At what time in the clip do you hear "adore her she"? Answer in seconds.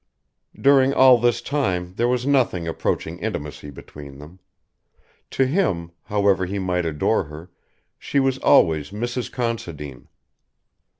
6.87-8.19